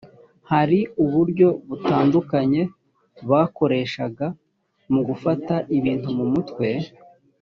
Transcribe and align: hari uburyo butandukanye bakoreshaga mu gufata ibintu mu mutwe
hari 0.51 0.79
uburyo 1.03 1.47
butandukanye 1.67 2.61
bakoreshaga 3.29 4.25
mu 4.93 5.01
gufata 5.07 5.55
ibintu 5.77 6.09
mu 6.17 6.25
mutwe 6.33 6.67